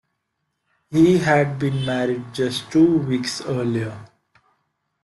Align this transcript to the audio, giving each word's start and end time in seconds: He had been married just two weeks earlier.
He 0.89 1.19
had 1.19 1.59
been 1.59 1.85
married 1.85 2.33
just 2.33 2.71
two 2.71 2.97
weeks 2.97 3.39
earlier. 3.41 4.07